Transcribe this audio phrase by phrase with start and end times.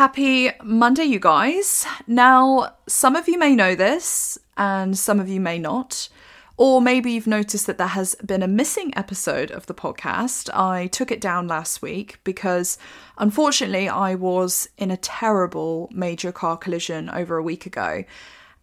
[0.00, 1.84] Happy Monday, you guys.
[2.06, 6.08] Now, some of you may know this, and some of you may not.
[6.56, 10.48] Or maybe you've noticed that there has been a missing episode of the podcast.
[10.54, 12.78] I took it down last week because
[13.18, 18.02] unfortunately I was in a terrible major car collision over a week ago.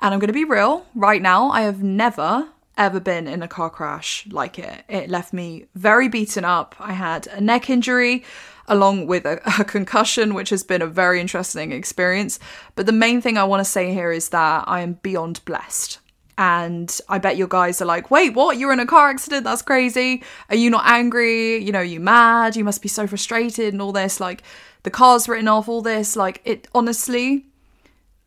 [0.02, 2.48] And I'm going to be real, right now, I have never
[2.78, 4.84] ever been in a car crash like it.
[4.88, 6.76] It left me very beaten up.
[6.80, 8.24] I had a neck injury
[8.68, 12.40] along with a, a, concussion, which has been a very interesting experience.
[12.76, 16.00] But the main thing I want to say here is that I am beyond blessed.
[16.40, 18.58] And I bet your guys are like, wait, what?
[18.58, 19.44] You're in a car accident?
[19.44, 20.24] That's crazy.
[20.50, 21.58] Are you not angry?
[21.58, 22.56] You know, you mad?
[22.56, 24.20] You must be so frustrated and all this.
[24.20, 24.44] Like,
[24.84, 26.16] the car's written off, all this.
[26.16, 27.48] Like, it honestly,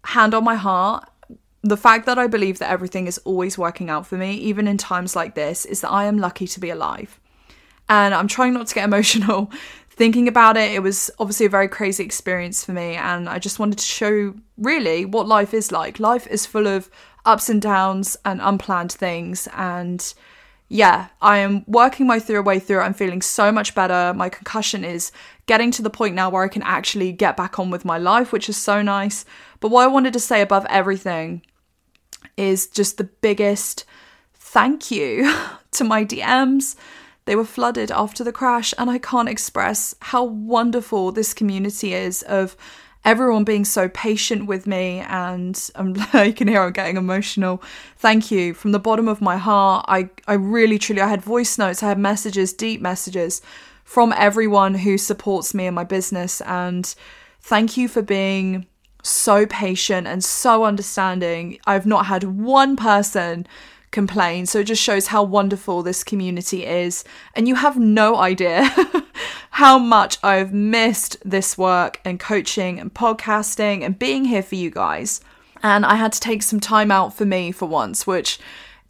[0.05, 1.09] hand on my heart,
[1.63, 4.79] the fact that I believe that everything is always working out for me, even in
[4.79, 7.21] times like this, is that I am lucky to be alive.
[7.89, 9.51] And I'm trying not to get emotional
[9.91, 10.73] thinking about it.
[10.73, 12.95] It was obviously a very crazy experience for me.
[12.95, 16.01] And I just wanted to show really what life is like.
[16.01, 16.89] Life is full of
[17.27, 19.47] ups and downs and unplanned things.
[19.55, 20.15] And
[20.71, 22.81] yeah, I am working my through way through.
[22.81, 24.15] I'm feeling so much better.
[24.15, 25.13] My concussion is
[25.45, 28.33] getting to the point now where I can actually get back on with my life,
[28.33, 29.27] which is so nice.
[29.59, 31.43] But what I wanted to say above everything
[32.37, 33.85] is just the biggest
[34.35, 35.33] thank you
[35.73, 36.77] to my DMs.
[37.27, 42.23] They were flooded after the crash, and I can't express how wonderful this community is
[42.23, 42.57] of
[43.05, 45.01] everyone being so patient with me.
[45.01, 45.95] And I'm,
[46.27, 47.63] you can hear I'm getting emotional.
[47.97, 49.85] Thank you from the bottom of my heart.
[49.89, 53.43] I, I really, truly, I had voice notes, I had messages, deep messages
[53.85, 56.41] from everyone who supports me and my business.
[56.43, 56.93] And
[57.41, 58.67] thank you for being
[59.03, 61.59] so patient and so understanding.
[61.67, 63.47] I've not had one person
[63.91, 64.47] complain.
[64.47, 67.05] So it just shows how wonderful this community is.
[67.35, 68.71] And you have no idea
[69.51, 74.71] how much I've missed this work and coaching and podcasting and being here for you
[74.71, 75.21] guys.
[75.63, 78.39] And I had to take some time out for me for once, which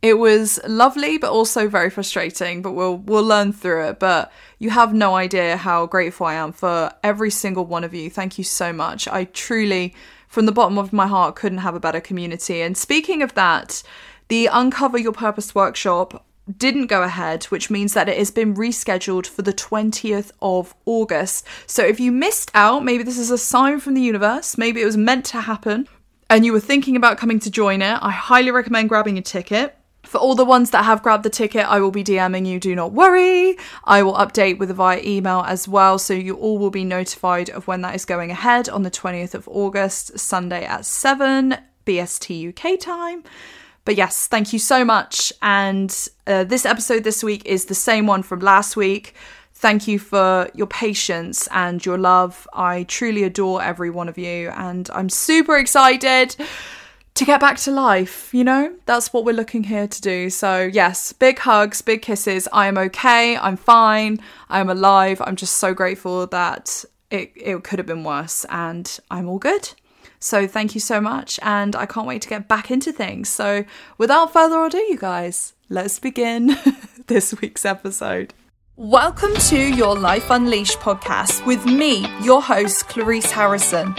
[0.02, 3.98] it was lovely but also very frustrating, but we'll we'll learn through it.
[3.98, 8.08] But you have no idea how grateful I am for every single one of you.
[8.10, 9.06] Thank you so much.
[9.08, 9.94] I truly
[10.28, 12.62] from the bottom of my heart couldn't have a better community.
[12.62, 13.82] And speaking of that,
[14.28, 16.24] the Uncover Your Purpose workshop
[16.56, 21.46] didn't go ahead, which means that it has been rescheduled for the 20th of August.
[21.66, 24.86] So if you missed out, maybe this is a sign from the universe, maybe it
[24.86, 25.88] was meant to happen,
[26.28, 29.76] and you were thinking about coming to join it, I highly recommend grabbing a ticket.
[30.02, 32.74] For all the ones that have grabbed the ticket, I will be DMing you, do
[32.74, 33.56] not worry.
[33.84, 37.68] I will update with via email as well, so you all will be notified of
[37.68, 41.56] when that is going ahead on the 20th of August, Sunday at 7
[41.86, 43.24] BST UK time.
[43.84, 45.32] But yes, thank you so much.
[45.42, 45.94] And
[46.26, 49.14] uh, this episode this week is the same one from last week.
[49.54, 52.48] Thank you for your patience and your love.
[52.54, 56.34] I truly adore every one of you, and I'm super excited
[57.20, 58.74] to get back to life, you know?
[58.86, 60.30] That's what we're looking here to do.
[60.30, 62.48] So, yes, big hugs, big kisses.
[62.50, 63.36] I am okay.
[63.36, 64.20] I'm fine.
[64.48, 65.20] I am alive.
[65.26, 69.70] I'm just so grateful that it, it could have been worse, and I'm all good.
[70.18, 73.28] So, thank you so much, and I can't wait to get back into things.
[73.28, 73.66] So,
[73.98, 76.56] without further ado, you guys, let's begin
[77.06, 78.32] this week's episode.
[78.76, 83.94] Welcome to your Life Unleashed podcast with me, your host, Clarice Harrison.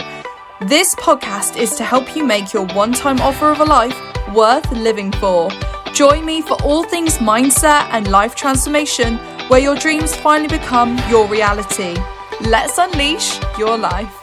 [0.60, 3.98] This podcast is to help you make your one time offer of a life
[4.32, 5.50] worth living for.
[5.92, 9.16] Join me for all things mindset and life transformation,
[9.48, 11.96] where your dreams finally become your reality.
[12.42, 14.14] Let's unleash your life.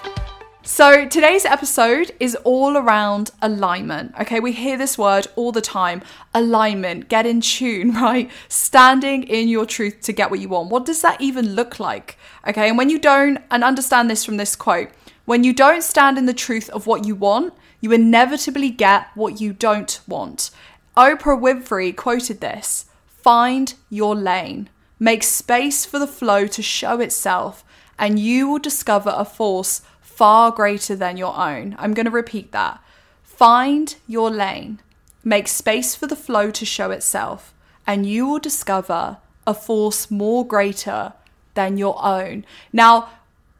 [0.62, 4.14] So, today's episode is all around alignment.
[4.22, 6.04] Okay, we hear this word all the time
[6.34, 8.30] alignment, get in tune, right?
[8.48, 10.70] Standing in your truth to get what you want.
[10.70, 12.18] What does that even look like?
[12.48, 14.90] Okay, and when you don't, and understand this from this quote,
[15.30, 19.40] when you don't stand in the truth of what you want, you inevitably get what
[19.40, 20.50] you don't want.
[20.98, 27.64] Oprah Winfrey quoted this Find your lane, make space for the flow to show itself,
[28.00, 31.76] and you will discover a force far greater than your own.
[31.78, 32.84] I'm going to repeat that.
[33.22, 34.82] Find your lane,
[35.24, 37.54] make space for the flow to show itself,
[37.86, 41.14] and you will discover a force more greater
[41.54, 42.46] than your own.
[42.74, 43.10] Now,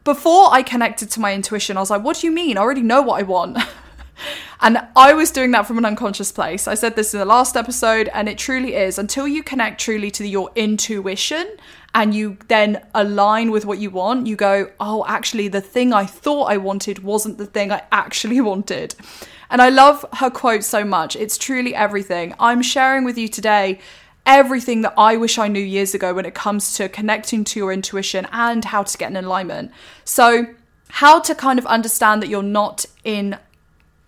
[0.04, 2.56] before I connected to my intuition, I was like, what do you mean?
[2.56, 3.58] I already know what I want.
[4.60, 6.66] and I was doing that from an unconscious place.
[6.66, 10.10] I said this in the last episode, and it truly is until you connect truly
[10.12, 11.56] to your intuition
[11.94, 16.06] and you then align with what you want, you go, oh, actually, the thing I
[16.06, 18.94] thought I wanted wasn't the thing I actually wanted.
[19.50, 21.16] And I love her quote so much.
[21.16, 22.34] It's truly everything.
[22.38, 23.80] I'm sharing with you today
[24.30, 27.72] everything that I wish I knew years ago when it comes to connecting to your
[27.72, 29.72] intuition and how to get in alignment.
[30.04, 30.46] So,
[30.88, 33.36] how to kind of understand that you're not in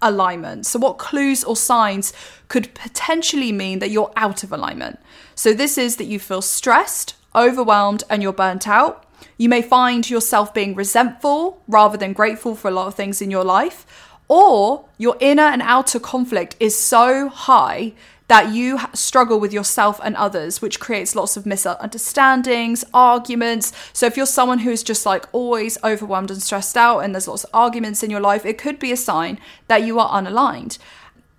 [0.00, 0.66] alignment.
[0.66, 2.12] So, what clues or signs
[2.46, 5.00] could potentially mean that you're out of alignment?
[5.34, 9.04] So, this is that you feel stressed, overwhelmed, and you're burnt out.
[9.38, 13.32] You may find yourself being resentful rather than grateful for a lot of things in
[13.32, 13.86] your life,
[14.28, 17.92] or your inner and outer conflict is so high
[18.28, 23.72] that you struggle with yourself and others, which creates lots of misunderstandings, arguments.
[23.92, 27.44] So, if you're someone who's just like always overwhelmed and stressed out, and there's lots
[27.44, 29.38] of arguments in your life, it could be a sign
[29.68, 30.78] that you are unaligned.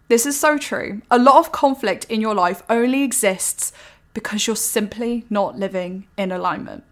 [0.07, 1.01] This is so true.
[1.09, 3.71] A lot of conflict in your life only exists
[4.13, 6.83] because you're simply not living in alignment.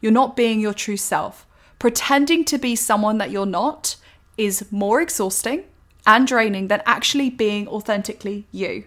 [0.00, 1.46] You're not being your true self.
[1.78, 3.96] Pretending to be someone that you're not
[4.38, 5.64] is more exhausting
[6.06, 8.84] and draining than actually being authentically you.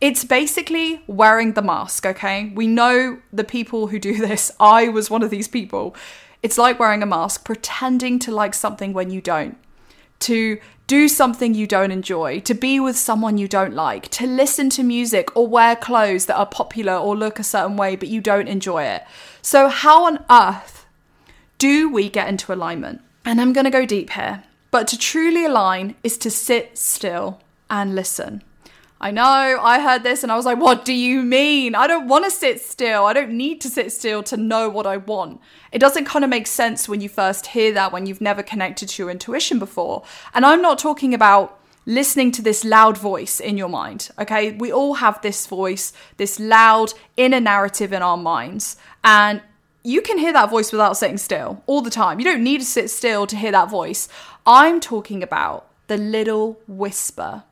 [0.00, 2.52] It's basically wearing the mask, okay?
[2.54, 4.50] We know the people who do this.
[4.60, 5.96] I was one of these people.
[6.42, 9.56] It's like wearing a mask, pretending to like something when you don't,
[10.20, 14.70] to do something you don't enjoy, to be with someone you don't like, to listen
[14.70, 18.20] to music or wear clothes that are popular or look a certain way but you
[18.20, 19.02] don't enjoy it.
[19.42, 20.86] So, how on earth
[21.58, 23.00] do we get into alignment?
[23.24, 24.44] And I'm going to go deep here.
[24.70, 28.42] But to truly align is to sit still and listen.
[28.98, 31.74] I know, I heard this and I was like, what do you mean?
[31.74, 33.04] I don't want to sit still.
[33.04, 35.40] I don't need to sit still to know what I want.
[35.70, 38.88] It doesn't kind of make sense when you first hear that, when you've never connected
[38.88, 40.02] to your intuition before.
[40.32, 44.52] And I'm not talking about listening to this loud voice in your mind, okay?
[44.52, 48.78] We all have this voice, this loud inner narrative in our minds.
[49.04, 49.42] And
[49.84, 52.18] you can hear that voice without sitting still all the time.
[52.18, 54.08] You don't need to sit still to hear that voice.
[54.46, 57.44] I'm talking about the little whisper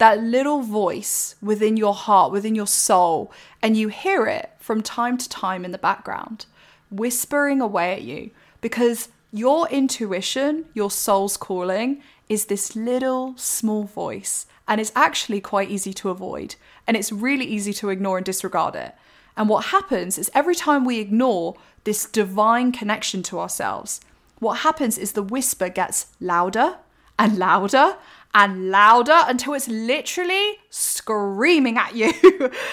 [0.00, 3.30] that little voice within your heart, within your soul,
[3.60, 6.46] and you hear it from time to time in the background,
[6.90, 8.30] whispering away at you
[8.62, 12.00] because your intuition, your soul's calling,
[12.30, 14.46] is this little small voice.
[14.66, 16.54] And it's actually quite easy to avoid.
[16.86, 18.94] And it's really easy to ignore and disregard it.
[19.36, 24.00] And what happens is every time we ignore this divine connection to ourselves,
[24.38, 26.78] what happens is the whisper gets louder
[27.18, 27.96] and louder
[28.34, 32.12] and louder until it's literally screaming at you.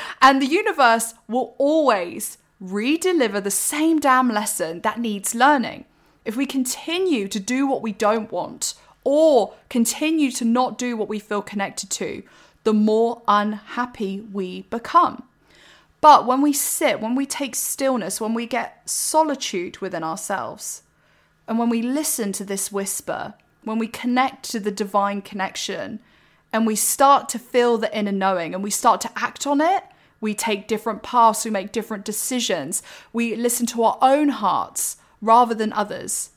[0.22, 5.86] and the universe will always re deliver the same damn lesson that needs learning.
[6.26, 8.74] If we continue to do what we don't want
[9.04, 12.24] or continue to not do what we feel connected to,
[12.64, 15.24] the more unhappy we become.
[16.02, 20.84] But when we sit, when we take stillness, when we get solitude within ourselves,
[21.48, 23.34] and when we listen to this whisper,
[23.64, 26.00] when we connect to the divine connection
[26.54, 29.84] and we start to feel the inner knowing and we start to act on it,
[30.20, 32.82] we take different paths, we make different decisions,
[33.14, 36.32] we listen to our own hearts rather than others.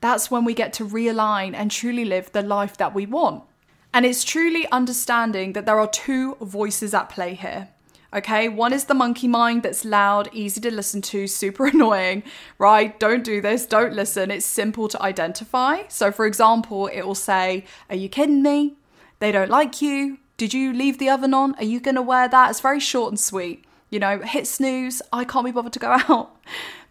[0.00, 3.44] That's when we get to realign and truly live the life that we want.
[3.92, 7.68] And it's truly understanding that there are two voices at play here.
[8.14, 12.22] Okay, one is the monkey mind that's loud, easy to listen to, super annoying,
[12.58, 12.98] right?
[12.98, 14.30] Don't do this, don't listen.
[14.30, 15.82] It's simple to identify.
[15.88, 18.76] So, for example, it will say, Are you kidding me?
[19.18, 20.18] They don't like you.
[20.38, 21.54] Did you leave the oven on?
[21.56, 22.50] Are you going to wear that?
[22.50, 23.64] It's very short and sweet.
[23.90, 25.02] You know, hit snooze.
[25.12, 26.36] I can't be bothered to go out.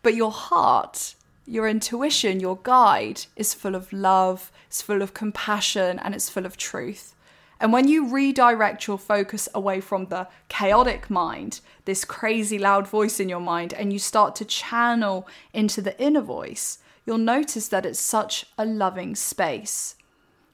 [0.03, 1.15] But your heart,
[1.47, 6.45] your intuition, your guide is full of love, it's full of compassion, and it's full
[6.45, 7.15] of truth.
[7.59, 13.19] And when you redirect your focus away from the chaotic mind, this crazy loud voice
[13.19, 17.85] in your mind, and you start to channel into the inner voice, you'll notice that
[17.85, 19.95] it's such a loving space.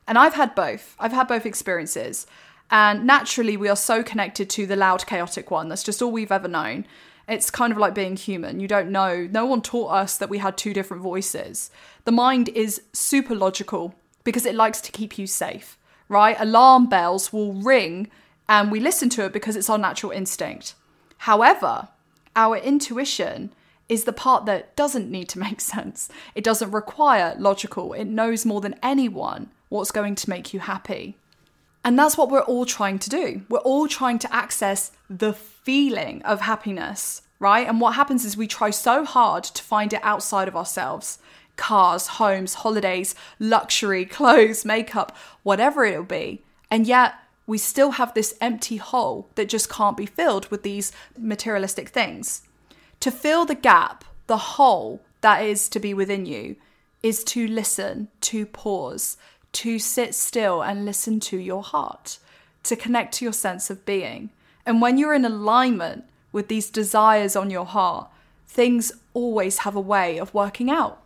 [0.07, 0.95] And I've had both.
[0.99, 2.25] I've had both experiences.
[2.71, 5.69] And naturally, we are so connected to the loud, chaotic one.
[5.69, 6.85] That's just all we've ever known.
[7.27, 8.59] It's kind of like being human.
[8.59, 9.27] You don't know.
[9.31, 11.71] No one taught us that we had two different voices.
[12.05, 15.77] The mind is super logical because it likes to keep you safe
[16.09, 16.35] right?
[16.39, 18.09] Alarm bells will ring
[18.47, 20.75] and we listen to it because it's our natural instinct.
[21.19, 21.87] However,
[22.35, 23.53] our intuition
[23.89, 26.09] is the part that doesn't need to make sense.
[26.35, 27.93] It doesn't require logical.
[27.93, 31.17] It knows more than anyone what's going to make you happy.
[31.85, 33.41] And that's what we're all trying to do.
[33.49, 37.67] We're all trying to access the feeling of happiness, right?
[37.67, 41.19] And what happens is we try so hard to find it outside of ourselves
[41.55, 46.43] cars, homes, holidays, luxury, clothes, makeup, whatever it'll be.
[46.69, 50.91] And yet, we still have this empty hole that just can't be filled with these
[51.17, 52.43] materialistic things.
[53.01, 56.55] To fill the gap, the hole that is to be within you,
[57.01, 59.17] is to listen, to pause,
[59.51, 62.17] to sit still and listen to your heart,
[62.63, 64.29] to connect to your sense of being.
[64.65, 68.09] And when you're in alignment with these desires on your heart,
[68.47, 71.02] things always have a way of working out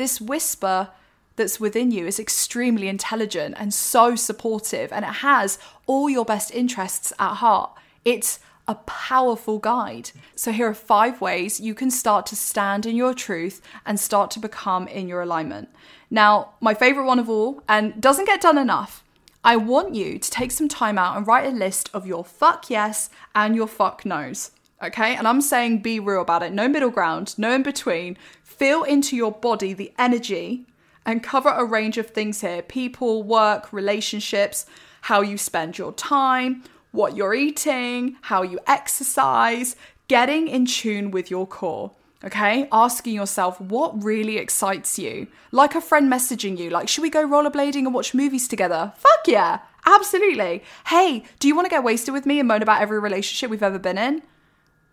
[0.00, 0.88] this whisper
[1.36, 6.50] that's within you is extremely intelligent and so supportive, and it has all your best
[6.52, 7.70] interests at heart.
[8.02, 10.10] It's a powerful guide.
[10.34, 14.30] So, here are five ways you can start to stand in your truth and start
[14.30, 15.68] to become in your alignment.
[16.10, 19.04] Now, my favorite one of all, and doesn't get done enough,
[19.44, 22.70] I want you to take some time out and write a list of your fuck
[22.70, 24.52] yes and your fuck no's.
[24.82, 28.16] Okay, and I'm saying be real about it, no middle ground, no in between.
[28.60, 30.66] Feel into your body the energy
[31.06, 34.66] and cover a range of things here people, work, relationships,
[35.00, 36.62] how you spend your time,
[36.92, 39.76] what you're eating, how you exercise,
[40.08, 41.92] getting in tune with your core.
[42.22, 45.28] Okay, asking yourself what really excites you.
[45.52, 48.92] Like a friend messaging you, like, should we go rollerblading and watch movies together?
[48.98, 50.62] Fuck yeah, absolutely.
[50.88, 53.62] Hey, do you want to get wasted with me and moan about every relationship we've
[53.62, 54.20] ever been in?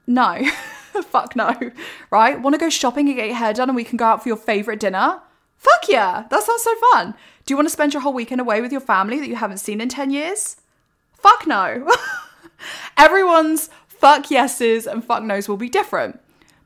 [0.07, 0.41] No.
[1.09, 1.55] Fuck no.
[2.11, 2.39] Right?
[2.39, 4.29] Want to go shopping and get your hair done and we can go out for
[4.29, 5.21] your favorite dinner?
[5.57, 6.25] Fuck yeah.
[6.29, 7.15] That sounds so fun.
[7.45, 9.57] Do you want to spend your whole weekend away with your family that you haven't
[9.57, 10.57] seen in 10 years?
[11.13, 11.91] Fuck no.
[12.97, 16.19] Everyone's fuck yeses and fuck nos will be different.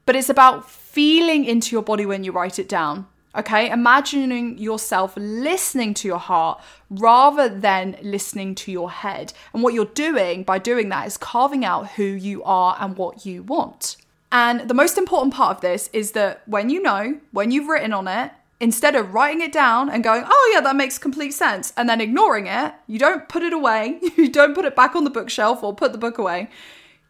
[0.05, 3.07] But it's about feeling into your body when you write it down.
[3.33, 9.31] Okay, imagining yourself listening to your heart rather than listening to your head.
[9.53, 13.25] And what you're doing by doing that is carving out who you are and what
[13.25, 13.95] you want.
[14.31, 17.93] And the most important part of this is that when you know, when you've written
[17.93, 21.73] on it, instead of writing it down and going, oh, yeah, that makes complete sense,
[21.75, 25.03] and then ignoring it, you don't put it away, you don't put it back on
[25.03, 26.50] the bookshelf or put the book away.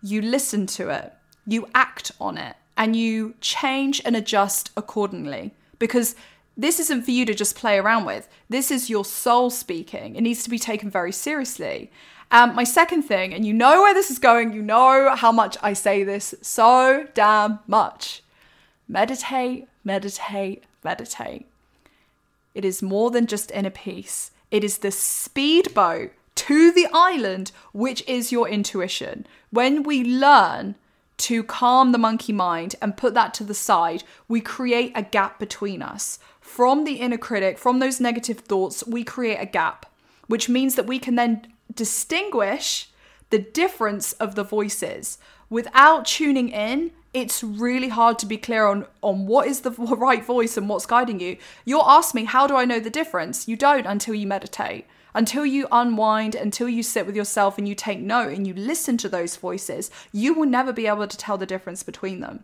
[0.01, 1.13] You listen to it,
[1.45, 6.15] you act on it, and you change and adjust accordingly because
[6.57, 8.27] this isn't for you to just play around with.
[8.49, 10.15] This is your soul speaking.
[10.15, 11.91] It needs to be taken very seriously.
[12.31, 15.57] Um, my second thing, and you know where this is going, you know how much
[15.61, 18.23] I say this so damn much.
[18.87, 21.47] Meditate, meditate, meditate.
[22.55, 28.03] It is more than just inner peace, it is the speedboat to the island, which
[28.07, 29.27] is your intuition.
[29.51, 30.75] When we learn
[31.17, 35.37] to calm the monkey mind and put that to the side, we create a gap
[35.37, 36.17] between us.
[36.39, 39.85] From the inner critic, from those negative thoughts, we create a gap,
[40.27, 42.89] which means that we can then distinguish
[43.29, 45.17] the difference of the voices.
[45.49, 50.23] Without tuning in, it's really hard to be clear on, on what is the right
[50.23, 51.37] voice and what's guiding you.
[51.65, 53.47] You'll ask me, how do I know the difference?
[53.47, 57.75] You don't until you meditate until you unwind, until you sit with yourself and you
[57.75, 61.37] take note and you listen to those voices, you will never be able to tell
[61.37, 62.43] the difference between them.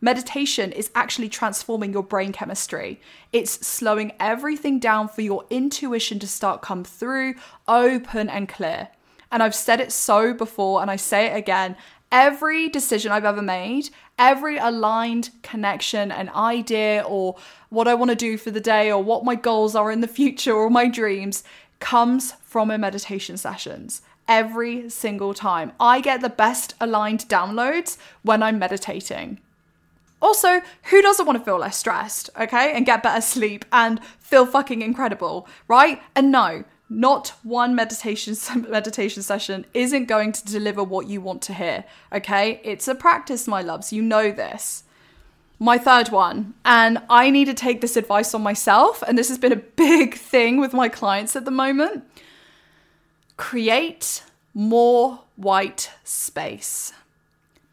[0.00, 3.00] Meditation is actually transforming your brain chemistry.
[3.32, 7.34] It's slowing everything down for your intuition to start come through
[7.68, 8.88] open and clear.
[9.30, 11.76] And I've said it so before and I say it again.
[12.10, 17.36] Every decision I've ever made, every aligned connection, an idea, or
[17.68, 20.08] what I want to do for the day, or what my goals are in the
[20.08, 21.44] future, or my dreams,
[21.78, 25.70] comes from my meditation sessions every single time.
[25.78, 29.38] I get the best aligned downloads when I'm meditating.
[30.22, 34.44] Also, who doesn't want to feel less stressed, okay, and get better sleep and feel
[34.44, 36.02] fucking incredible, right?
[36.14, 38.36] And no, not one meditation
[38.68, 42.60] meditation session isn't going to deliver what you want to hear, okay?
[42.64, 43.92] It's a practice, my loves.
[43.92, 44.84] You know this
[45.62, 49.36] my third one, and I need to take this advice on myself, and this has
[49.36, 52.02] been a big thing with my clients at the moment.
[53.36, 54.24] Create
[54.54, 56.94] more white space.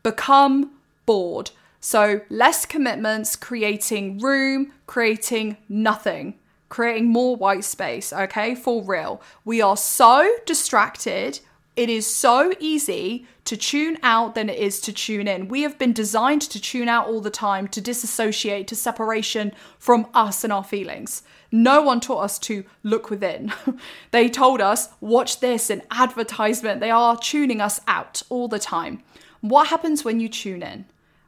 [0.04, 0.72] Become
[1.06, 1.52] bored.
[1.80, 6.36] So, less commitments, creating room, creating nothing,
[6.70, 8.56] creating more white space, okay?
[8.56, 9.22] For real.
[9.46, 11.40] We are so distracted
[11.78, 15.48] it is so easy to tune out than it is to tune in.
[15.48, 20.08] We have been designed to tune out all the time, to disassociate, to separation from
[20.16, 21.22] us and our feelings.
[21.52, 23.54] No one taught us to look within.
[24.12, 26.82] they told us, watch this, an advertisement.
[26.82, 29.04] They are tuning us out all the time.
[29.42, 30.86] What happens when you tune in?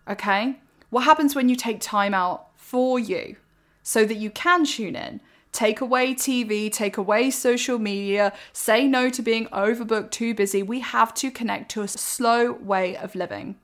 [0.08, 0.60] Okay?
[0.90, 3.36] What happens when you take time out for you
[3.84, 5.22] so that you can tune in?
[5.52, 10.62] Take away TV, take away social media, say no to being overbooked, too busy.
[10.62, 13.56] We have to connect to a slow way of living.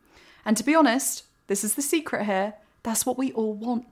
[0.43, 2.55] And to be honest, this is the secret here.
[2.83, 3.85] That's what we all want.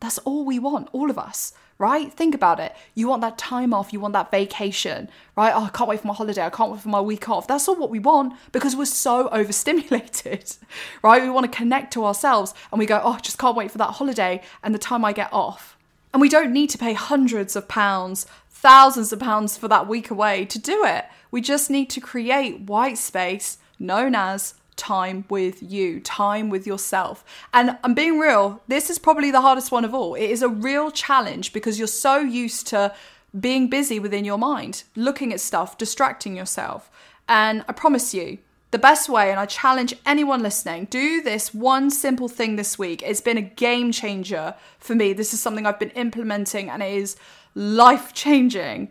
[0.00, 2.12] That's all we want, all of us, right?
[2.12, 2.74] Think about it.
[2.94, 5.52] You want that time off, you want that vacation, right?
[5.54, 7.46] Oh, I can't wait for my holiday, I can't wait for my week off.
[7.46, 10.56] That's all what we want because we're so overstimulated,
[11.02, 11.22] right?
[11.22, 13.78] We want to connect to ourselves and we go, oh, I just can't wait for
[13.78, 15.76] that holiday and the time I get off.
[16.12, 20.10] And we don't need to pay hundreds of pounds, thousands of pounds for that week
[20.10, 21.04] away to do it.
[21.30, 27.24] We just need to create white space known as time with you, time with yourself.
[27.52, 30.14] And I'm being real, this is probably the hardest one of all.
[30.14, 32.94] It is a real challenge because you're so used to
[33.38, 36.90] being busy within your mind, looking at stuff, distracting yourself.
[37.28, 38.38] And I promise you,
[38.70, 43.02] the best way, and I challenge anyone listening, do this one simple thing this week.
[43.02, 45.12] It's been a game changer for me.
[45.12, 47.16] This is something I've been implementing and it is
[47.54, 48.90] life changing.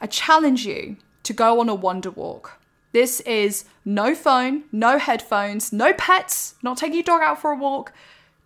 [0.00, 2.58] I challenge you to go on a wonder walk.
[2.92, 7.56] This is no phone, no headphones, no pets, not taking your dog out for a
[7.56, 7.92] walk,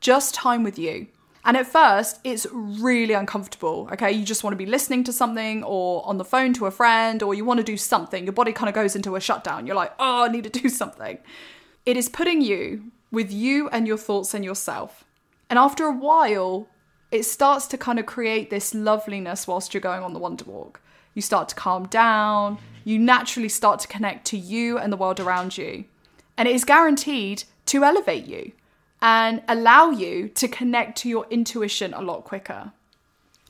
[0.01, 1.09] just time with you.
[1.45, 3.89] And at first, it's really uncomfortable.
[3.93, 6.73] Okay, you just want to be listening to something or on the phone to a
[6.73, 8.25] friend, or you want to do something.
[8.25, 9.67] Your body kind of goes into a shutdown.
[9.67, 11.19] You're like, oh, I need to do something.
[11.85, 15.05] It is putting you with you and your thoughts and yourself.
[15.49, 16.69] And after a while,
[17.13, 20.81] it starts to kind of create this loveliness whilst you're going on the Wonder Walk.
[21.17, 25.19] You start to calm down, you naturally start to connect to you and the world
[25.19, 25.87] around you.
[26.37, 28.53] And it is guaranteed to elevate you
[29.01, 32.73] and allow you to connect to your intuition a lot quicker.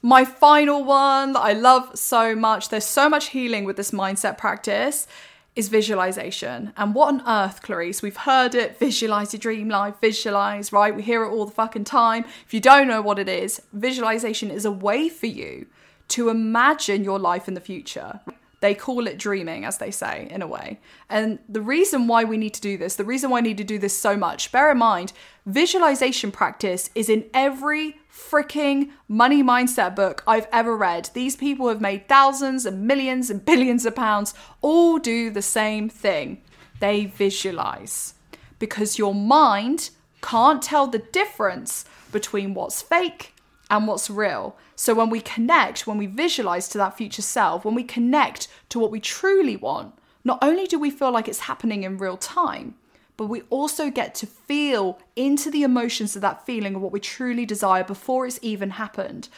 [0.01, 4.39] My final one that I love so much, there's so much healing with this mindset
[4.39, 5.09] practice,
[5.57, 6.73] is visualization.
[6.77, 8.01] And what on earth, Clarice?
[8.01, 10.95] We've heard it visualize your dream life, visualize, right?
[10.95, 12.27] We hear it all the fucking time.
[12.47, 15.67] If you don't know what it is, visualization is a way for you
[16.09, 18.21] to imagine your life in the future.
[18.61, 20.81] They call it dreaming, as they say, in a way.
[21.11, 23.65] And the reason why we need to do this, the reason why I need to
[23.65, 25.13] do this so much, bear in mind,
[25.45, 31.11] visualization practice is in every freaking money mindset book I've ever read.
[31.13, 34.33] These people have made thousands and millions and billions of pounds,
[34.63, 36.41] all do the same thing.
[36.81, 38.15] They visualize.
[38.59, 39.91] Because your mind
[40.23, 43.35] can't tell the difference between what's fake
[43.71, 44.57] and what's real.
[44.77, 48.79] So when we connect, when we visualize to that future self, when we connect to
[48.79, 52.75] what we truly want, not only do we feel like it's happening in real time,
[53.17, 57.01] but we also get to feel into the emotions of that feeling of what we
[57.01, 59.29] truly desire before it's even happened.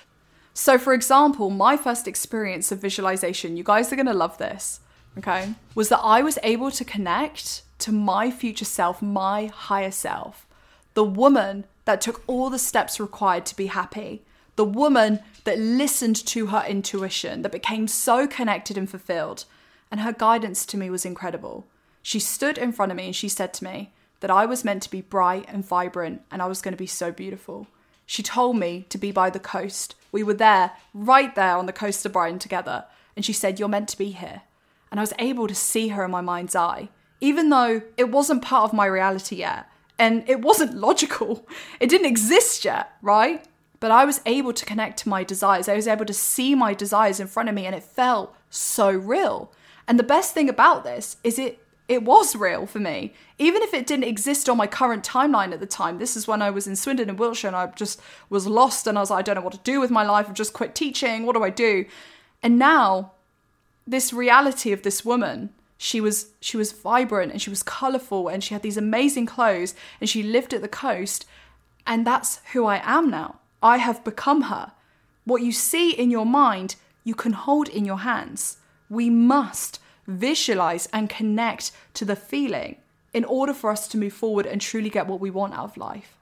[0.54, 4.80] So, for example, my first experience of visualization, you guys are gonna love this,
[5.16, 10.48] okay, was that I was able to connect to my future self, my higher self,
[10.94, 14.24] the woman that took all the steps required to be happy,
[14.58, 19.44] the woman that listened to her intuition, that became so connected and fulfilled.
[19.88, 21.64] And her guidance to me was incredible.
[22.02, 24.82] She stood in front of me and she said to me that I was meant
[24.82, 27.68] to be bright and vibrant and I was going to be so beautiful.
[28.04, 29.94] She told me to be by the coast.
[30.10, 32.86] We were there, right there on the coast of Brighton together.
[33.14, 34.42] And she said, You're meant to be here.
[34.90, 36.88] And I was able to see her in my mind's eye,
[37.20, 39.68] even though it wasn't part of my reality yet.
[40.00, 41.46] And it wasn't logical.
[41.78, 43.44] It didn't exist yet, right?
[43.80, 45.68] But I was able to connect to my desires.
[45.68, 48.90] I was able to see my desires in front of me and it felt so
[48.90, 49.52] real.
[49.86, 53.14] And the best thing about this is it it was real for me.
[53.38, 55.98] Even if it didn't exist on my current timeline at the time.
[55.98, 58.98] This is when I was in Swindon in Wiltshire and I just was lost and
[58.98, 60.26] I was like, I don't know what to do with my life.
[60.28, 61.24] I've just quit teaching.
[61.24, 61.86] What do I do?
[62.42, 63.12] And now
[63.86, 68.42] this reality of this woman she was she was vibrant and she was colorful and
[68.42, 71.24] she had these amazing clothes and she lived at the coast
[71.86, 73.36] and that's who I am now.
[73.62, 74.72] I have become her.
[75.24, 78.58] What you see in your mind, you can hold in your hands.
[78.88, 82.76] We must visualize and connect to the feeling
[83.12, 85.76] in order for us to move forward and truly get what we want out of
[85.76, 86.16] life.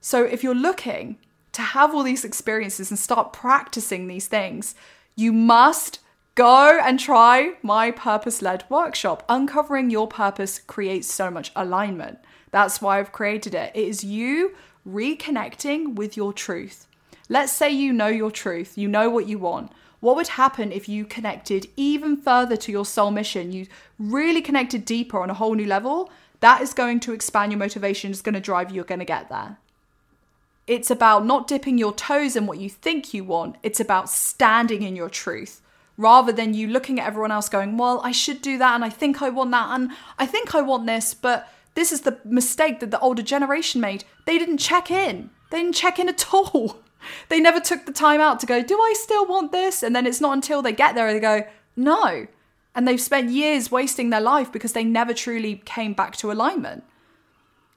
[0.00, 1.18] So, if you're looking
[1.52, 4.74] to have all these experiences and start practicing these things,
[5.14, 6.00] you must
[6.34, 9.22] go and try my purpose led workshop.
[9.28, 12.18] Uncovering your purpose creates so much alignment.
[12.50, 13.72] That's why I've created it.
[13.74, 14.54] It is you
[14.88, 16.86] reconnecting with your truth.
[17.28, 19.72] Let's say you know your truth, you know what you want.
[20.00, 23.52] What would happen if you connected even further to your soul mission?
[23.52, 23.68] You
[23.98, 26.10] really connected deeper on a whole new level?
[26.40, 29.04] That is going to expand your motivation, it's going to drive you, you're going to
[29.04, 29.58] get there.
[30.66, 34.82] It's about not dipping your toes in what you think you want, it's about standing
[34.82, 35.62] in your truth
[35.96, 38.90] rather than you looking at everyone else going, Well, I should do that, and I
[38.90, 42.80] think I want that, and I think I want this, but this is the mistake
[42.80, 44.04] that the older generation made.
[44.26, 45.30] They didn't check in.
[45.50, 46.78] They didn't check in at all.
[47.28, 49.82] They never took the time out to go, do I still want this?
[49.82, 51.42] And then it's not until they get there they go,
[51.74, 52.28] no.
[52.76, 56.84] And they've spent years wasting their life because they never truly came back to alignment.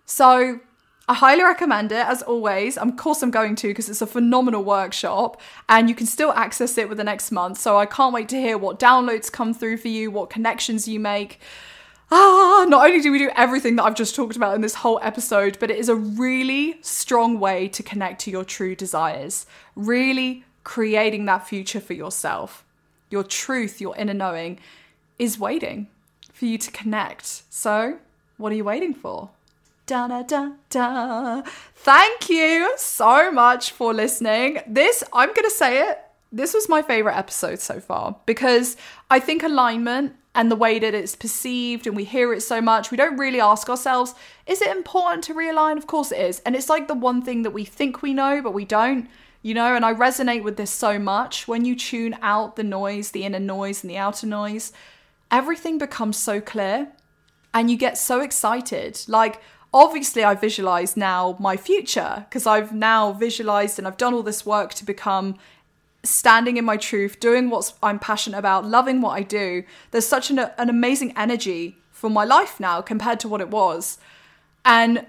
[0.05, 0.60] So
[1.08, 2.77] I highly recommend it as always.
[2.77, 6.77] Of course, I'm going to because it's a phenomenal workshop and you can still access
[6.77, 7.58] it with the next month.
[7.58, 10.99] So I can't wait to hear what downloads come through for you, what connections you
[10.99, 11.39] make
[12.11, 14.99] ah, not only do we do everything that I've just talked about in this whole
[15.01, 20.43] episode, but it is a really strong way to connect to your true desires, really
[20.63, 22.63] creating that future for yourself.
[23.09, 24.59] Your truth, your inner knowing
[25.19, 25.87] is waiting
[26.33, 27.43] for you to connect.
[27.49, 27.99] So
[28.37, 29.29] What are you waiting for?
[29.85, 31.41] Da da da da.
[31.75, 34.59] Thank you so much for listening.
[34.67, 35.99] This, I'm going to say it,
[36.35, 38.75] this was my favorite episode so far because
[39.09, 42.91] I think alignment and the way that it's perceived and we hear it so much,
[42.91, 44.13] we don't really ask ourselves,
[44.45, 45.77] is it important to realign?
[45.77, 46.39] Of course it is.
[46.39, 49.07] And it's like the one thing that we think we know, but we don't,
[49.43, 51.47] you know, and I resonate with this so much.
[51.47, 54.73] When you tune out the noise, the inner noise and the outer noise,
[55.31, 56.89] everything becomes so clear
[57.53, 58.99] and you get so excited.
[59.07, 59.41] Like,
[59.73, 64.45] obviously, I visualize now my future because I've now visualized and I've done all this
[64.45, 65.37] work to become
[66.05, 70.29] standing in my truth, doing what I'm passionate about, loving what I do, there's such
[70.29, 73.97] an, an amazing energy for my life now compared to what it was.
[74.63, 75.05] And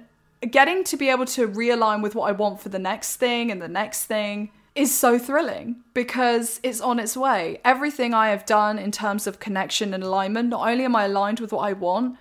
[0.50, 3.60] getting to be able to realign with what I want for the next thing and
[3.60, 7.60] the next thing is so thrilling because it's on its way.
[7.64, 11.40] Everything I have done in terms of connection and alignment, not only am I aligned
[11.40, 12.18] with what I want,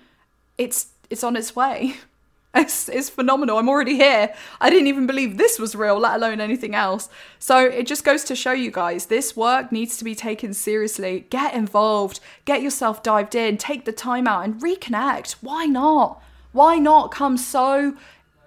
[0.58, 1.96] it's it's on its way.
[2.66, 3.58] It's, it's phenomenal.
[3.58, 4.34] I'm already here.
[4.62, 7.10] I didn't even believe this was real, let alone anything else.
[7.38, 11.28] So it just goes to show you guys this work needs to be taken seriously.
[11.30, 15.34] Get involved, get yourself dived in, take the time out and reconnect.
[15.42, 16.24] Why not?
[16.54, 17.98] Why not come so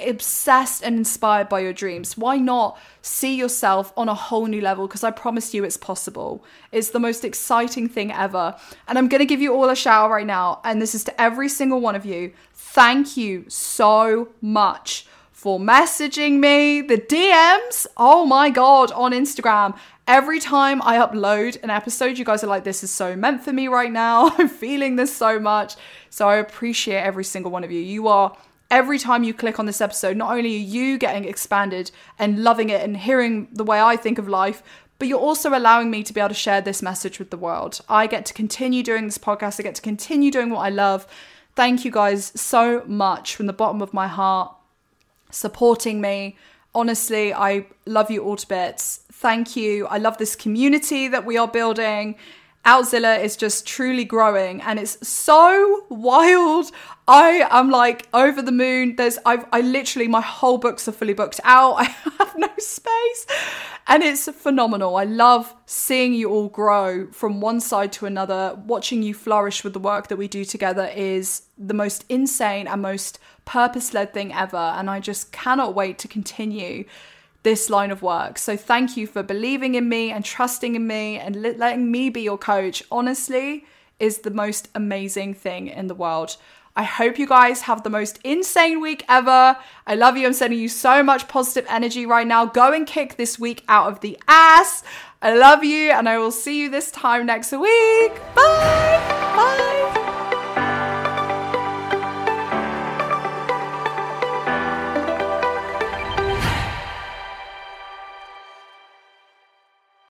[0.01, 2.17] obsessed and inspired by your dreams?
[2.17, 4.87] Why not see yourself on a whole new level?
[4.87, 6.45] Because I promise you it's possible.
[6.73, 8.57] It's the most exciting thing ever.
[8.87, 10.61] And I'm going to give you all a shout right now.
[10.65, 12.33] And this is to every single one of you.
[12.55, 15.07] Thank you so much
[15.39, 17.87] for messaging me, the DMs.
[17.97, 19.79] Oh my God, on Instagram.
[20.09, 23.53] Every time I upload an episode, you guys are like, this is so meant for
[23.53, 24.33] me right now.
[24.39, 25.77] I'm feeling this so much.
[26.11, 27.79] So I appreciate every single one of you.
[27.79, 28.37] You are
[28.71, 32.71] every time you click on this episode, not only are you getting expanded and loving
[32.71, 34.63] it and hearing the way I think of life,
[34.99, 37.81] but you're also allowing me to be able to share this message with the world.
[37.89, 41.07] I get to continue doing this podcast, I get to continue doing what I love.
[41.55, 44.55] Thank you guys so much from the bottom of my heart,
[45.31, 46.37] supporting me.
[46.75, 49.05] Honestly, I love you all to bits.
[49.13, 49.87] Thank you.
[49.87, 52.17] I love this community that we are building.
[52.69, 56.71] Outzilla is just truly growing and it's so wild.
[57.07, 58.97] I am like over the moon.
[58.97, 61.77] There's I've I literally my whole books are fully booked out.
[61.79, 61.85] I
[62.19, 63.27] have no space.
[63.87, 64.97] And it's phenomenal.
[64.97, 68.59] I love seeing you all grow from one side to another.
[68.67, 72.83] Watching you flourish with the work that we do together is the most insane and
[72.83, 76.85] most purpose-led thing ever and I just cannot wait to continue
[77.49, 78.37] this line of work.
[78.37, 82.21] So thank you for believing in me and trusting in me and letting me be
[82.21, 82.83] your coach.
[82.91, 83.65] Honestly,
[83.99, 86.37] is the most amazing thing in the world.
[86.77, 89.57] I hope you guys have the most insane week ever.
[89.87, 90.27] I love you.
[90.27, 92.45] I'm sending you so much positive energy right now.
[92.45, 94.85] Go and kick this week out of the ass.
[95.23, 98.13] I love you, and I will see you this time next week.
[98.35, 99.01] Bye.
[99.37, 99.98] Bye.